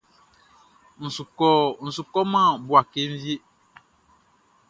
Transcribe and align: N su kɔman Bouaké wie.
N 1.83 1.87
su 1.95 2.03
kɔman 2.13 2.49
Bouaké 2.67 3.01
wie. 3.21 3.35